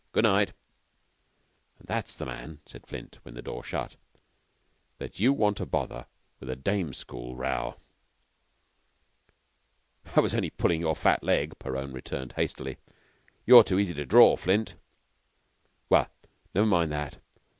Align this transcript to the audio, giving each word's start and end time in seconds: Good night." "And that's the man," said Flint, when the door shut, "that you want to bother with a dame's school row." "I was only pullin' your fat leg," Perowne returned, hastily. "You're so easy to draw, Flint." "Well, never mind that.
Good 0.13 0.23
night." 0.23 0.53
"And 1.77 1.87
that's 1.87 2.15
the 2.15 2.25
man," 2.25 2.59
said 2.65 2.87
Flint, 2.87 3.19
when 3.21 3.35
the 3.35 3.41
door 3.43 3.63
shut, 3.63 3.97
"that 4.97 5.19
you 5.19 5.31
want 5.31 5.57
to 5.57 5.65
bother 5.67 6.07
with 6.39 6.49
a 6.49 6.55
dame's 6.55 6.97
school 6.97 7.35
row." 7.35 7.75
"I 10.15 10.19
was 10.21 10.33
only 10.33 10.49
pullin' 10.49 10.79
your 10.81 10.95
fat 10.95 11.23
leg," 11.23 11.53
Perowne 11.59 11.93
returned, 11.93 12.33
hastily. 12.33 12.79
"You're 13.45 13.63
so 13.63 13.77
easy 13.77 13.93
to 13.93 14.05
draw, 14.07 14.35
Flint." 14.37 14.73
"Well, 15.87 16.07
never 16.55 16.65
mind 16.65 16.91
that. 16.93 17.17